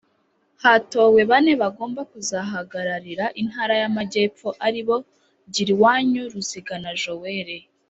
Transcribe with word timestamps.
hatowe 0.63 1.21
bane 1.29 1.53
bagomba 1.61 2.01
kuzahagararira 2.11 3.25
Intara 3.41 3.73
y’Amajyepfo 3.81 4.47
ari 4.67 4.81
bo 4.87 4.97
Giriwanyu 5.53 6.23
Ruzigana 6.33 6.91
Joelle 7.01 7.59